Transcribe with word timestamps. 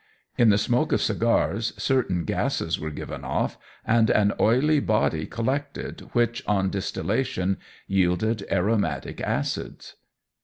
In 0.35 0.49
the 0.49 0.57
smoke 0.57 0.91
of 0.93 0.99
cigars 0.99 1.73
certain 1.77 2.25
gases 2.25 2.79
were 2.79 2.89
given 2.89 3.23
off, 3.23 3.59
and 3.85 4.09
an 4.09 4.33
oily 4.39 4.79
body 4.79 5.27
collected, 5.27 6.09
which, 6.13 6.41
on 6.47 6.71
distillation, 6.71 7.59
yielded 7.85 8.43
aromatic 8.51 9.21
acids. 9.21 9.97